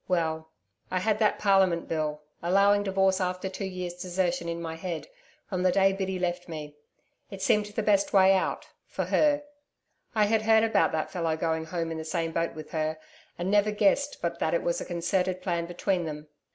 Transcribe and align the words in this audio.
Well, 0.07 0.49
I 0.89 0.97
had 0.97 1.19
that 1.19 1.37
Parliament 1.37 1.87
Bill, 1.87 2.23
allowing 2.41 2.81
divorce 2.81 3.21
after 3.21 3.47
two 3.49 3.65
years 3.67 3.93
desertion 3.93 4.49
in 4.49 4.59
my 4.59 4.73
head, 4.73 5.05
from 5.47 5.61
the 5.61 5.71
day 5.71 5.93
Biddy 5.93 6.17
left 6.17 6.49
me. 6.49 6.75
It 7.29 7.43
seemed 7.43 7.67
the 7.67 7.83
best 7.83 8.11
way 8.11 8.33
out 8.33 8.67
for 8.87 9.05
her. 9.05 9.43
I 10.15 10.25
had 10.25 10.41
heard 10.41 10.63
about 10.63 10.91
that 10.93 11.11
fellow 11.11 11.37
going 11.37 11.65
Home 11.65 11.91
in 11.91 11.99
the 11.99 12.03
same 12.03 12.31
boat 12.31 12.55
with 12.55 12.71
her, 12.71 12.97
and 13.37 13.51
never 13.51 13.69
guessed 13.69 14.17
but 14.23 14.39
that 14.39 14.55
it 14.55 14.63
was 14.63 14.81
a 14.81 14.85
concerted 14.85 15.39
plan 15.39 15.67
between 15.67 16.05
them. 16.05 16.29